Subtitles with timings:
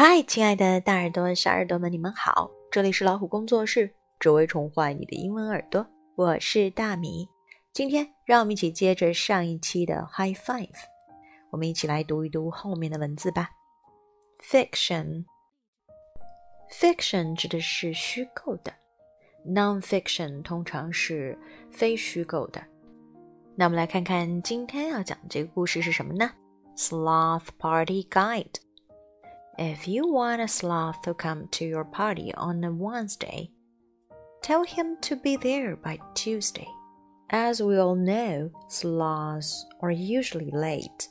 [0.00, 2.48] 嗨，亲爱的大耳朵、小耳朵们，你们好！
[2.70, 5.84] 这里是老虎工作室，只为宠坏你的英文耳朵。
[6.14, 7.28] 我是大米。
[7.72, 10.76] 今天让我们一起接着上一期的 High Five，
[11.50, 13.50] 我们一起来读一读后面的文字吧。
[14.40, 18.72] Fiction，fiction 指的是虚构的
[19.44, 21.36] ，non-fiction 通常是
[21.72, 22.64] 非虚构的。
[23.56, 26.30] 那我们来看看今天要讲的这个故事是什么呢
[26.76, 28.60] ？Sloth Party Guide。
[29.57, 33.51] If you want a sloth to come to your party on a Wednesday,
[34.41, 36.67] tell him to be there by Tuesday.
[37.29, 41.07] As we all know, sloths are usually late.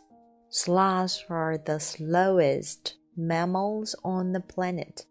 [0.50, 5.06] Sloths are the slowest mammals on the planet.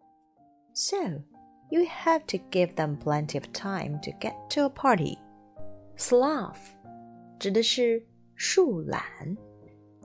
[0.73, 1.23] So,
[1.71, 5.17] you have to give them plenty of time to get to a party.
[5.95, 6.75] Sloth
[7.39, 9.01] 指的是树懒。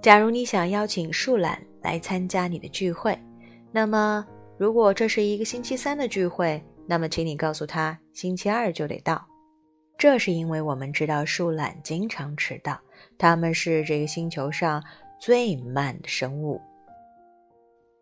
[0.01, 3.15] 假如你想邀请树懒来参加你的聚会，
[3.71, 4.25] 那么
[4.57, 9.23] 如果这是一个星期三的聚会，那么请你告诉他星期二就得到。
[9.99, 12.79] 这是因为我们知道树懒经常迟到，
[13.19, 14.83] 它们是这个星球上
[15.19, 16.59] 最慢的生物。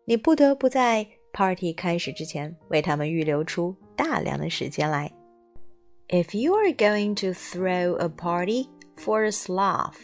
[0.06, 5.12] 你不得不在 party 开始之前为他们预留出大量的时间来。
[6.08, 9.98] If you are going to throw a party for a sloth,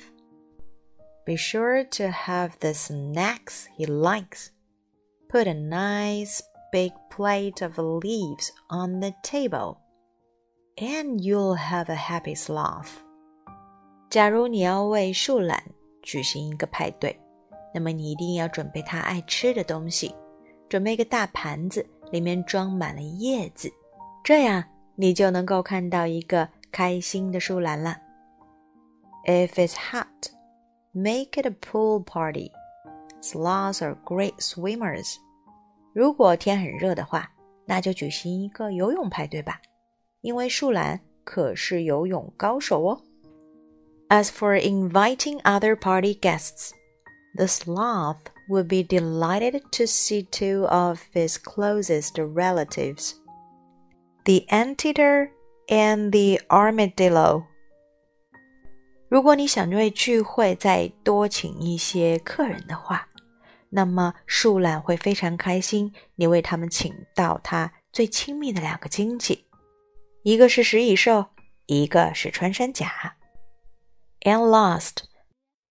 [1.25, 4.49] be sure to have the snacks he likes.
[5.29, 9.77] Put a nice big plate of leaves on the table,
[10.77, 12.89] and you'll have a happy sloth.
[14.09, 15.63] 假如你要为树懒
[16.01, 17.17] 举行一个派对，
[17.73, 20.13] 那么你一定要准备他爱吃的东西，
[20.67, 23.71] 准备一个大盘子，里面装满了叶子，
[24.23, 24.63] 这样
[24.95, 27.97] 你就能够看到一个开心的树懒了。
[29.25, 30.07] If it's hot,
[30.95, 32.51] make it a pool party.
[33.21, 35.15] Sloths are great swimmers.
[35.93, 37.29] 如果天很热的话，
[37.65, 39.61] 那就举行一个游泳派对吧，
[40.21, 43.01] 因为树懒可是游泳高手哦。
[44.09, 46.71] As for inviting other party guests,
[47.37, 48.17] the sloth
[48.49, 53.13] would be delighted to see two of his closest relatives,
[54.25, 55.29] the anteater
[55.67, 57.43] and the armadillo.
[59.08, 63.08] 如果你想为聚会再多请一些客人的话，
[63.70, 69.46] 那么树懒会非常开心，你为他们请到他最亲密的两个亲戚，
[70.22, 71.26] 一个是食蚁兽，
[71.66, 73.16] 一个是穿山甲。
[74.22, 75.04] And last,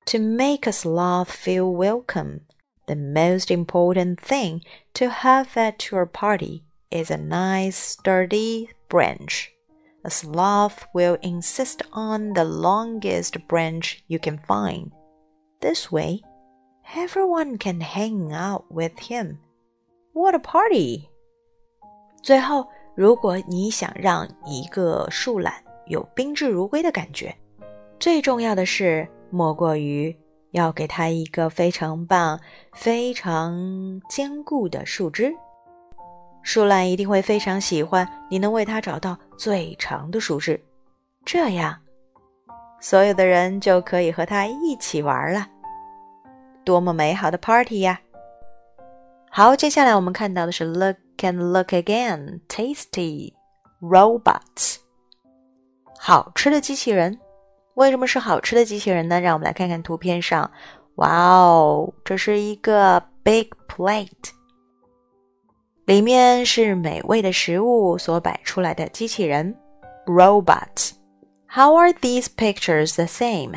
[0.06, 2.42] to make a sloth feel welcome,
[2.86, 4.62] the most important thing
[4.94, 9.55] to have at your party is a nice sturdy branch.
[10.06, 14.92] A sloth will insist on the longest branch you can find.
[15.60, 16.22] This way,
[16.96, 19.38] everyone can hang out with him.
[20.14, 21.10] What a party!
[22.22, 25.56] 最后，如果你想让一个树懒
[25.88, 27.36] 有宾至如归的感觉，
[28.00, 30.16] 最重要的是莫过于
[30.52, 32.40] 要给它一个非常棒、
[32.74, 35.34] 非常坚固的树枝。
[36.46, 40.64] 树懒一定会非常喜欢你能为它找到最长的树枝，
[41.26, 41.76] 这样
[42.80, 45.48] 所有的人就可以和它一起玩了。
[46.64, 48.00] 多么美好的 party 呀！
[49.32, 53.34] 好，接下来我们看到的是 Look and Look Again Tasty
[53.82, 54.78] Robots，
[55.98, 57.20] 好吃的机器人。
[57.74, 59.20] 为什么是好吃的机器人呢？
[59.20, 60.52] 让我们来看看图片上，
[60.98, 64.30] 哇哦，这是一个 big plate。
[65.86, 69.56] 里面是美味的食物所摆出来的机器人
[70.08, 70.94] robots。
[71.48, 73.54] How are these pictures the same?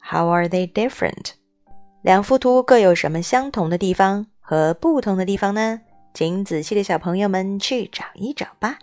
[0.00, 1.32] How are they different?
[2.02, 5.80] 两幅图各有什么相同的地方和不同的地方呢？
[6.14, 8.78] 请仔细的小朋友们去找一找吧。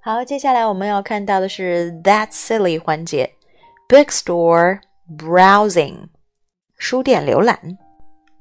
[0.00, 3.32] 好，接下来我们要看到的是 That silly 环节
[3.88, 4.80] ，Bookstore
[5.16, 6.08] browsing，
[6.76, 7.78] 书店浏览。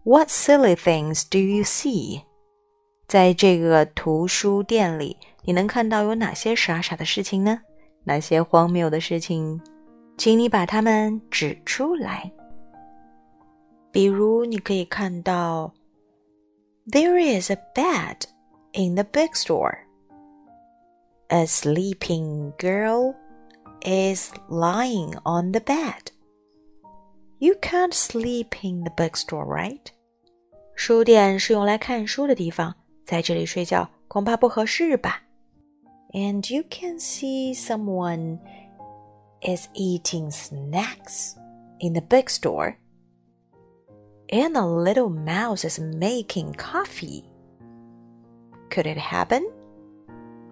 [0.04, 2.24] What silly things do you see?
[3.11, 7.61] 在这个图书店里，你能看到有哪些傻傻的事情呢？
[8.05, 9.61] 哪些荒谬的事情？
[10.17, 12.33] 请你把它们指出来。
[13.93, 15.73] 比如，你可以看到，
[16.91, 18.23] There is a bed
[18.73, 19.79] in the bookstore.
[21.29, 23.15] A sleeping girl
[23.83, 26.13] is lying on the bed.
[27.39, 29.81] You can't sleep in the bookstore, right?
[30.75, 32.75] 书店是用来看书的地方。
[33.11, 35.23] 在这里睡觉恐怕不合适吧。
[36.13, 38.39] And you can see someone
[39.43, 41.35] is eating snacks
[41.81, 42.77] in the bookstore.
[44.29, 47.25] And a little mouse is making coffee
[48.71, 49.43] Could it happen？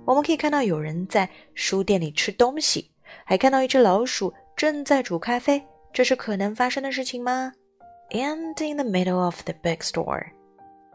[0.05, 2.91] 我们可以看到有人在书店里吃东西，
[3.25, 5.65] 还看到一只老鼠正在煮咖啡。
[5.93, 7.53] 这是可能发生的事情吗？
[8.11, 10.27] And in the middle of the big store,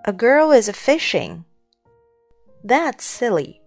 [0.03, 1.43] a girl is fishing.
[2.63, 3.61] That's silly.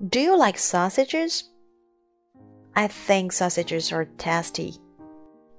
[0.00, 1.44] Do you like sausages?
[2.74, 4.74] I think sausages are tasty,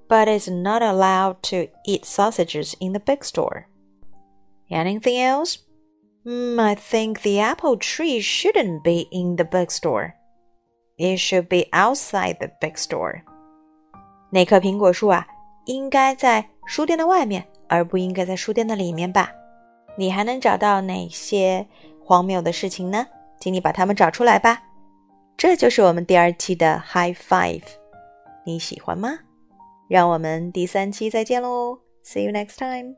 [0.07, 3.67] but it's not allowed to eat sausages in the big store.
[4.69, 5.59] Anything else?
[6.25, 10.15] Mm, I think the apple tree shouldn't be in the big store.
[10.97, 13.23] It should be outside the big store.
[14.31, 15.27] 那棵苹果树啊，
[15.65, 19.31] 应该在书店的外面，而不应该在书店的里面吧？
[19.96, 21.66] 你还能找到哪些
[22.04, 23.06] 荒谬的事情呢？
[23.40, 24.62] 请你把它们找出来吧。
[25.36, 27.62] 这就是我们第二期的 High Five，
[28.44, 29.18] 你喜欢吗？
[29.88, 32.96] 让我们第三期再见喽！See you next time.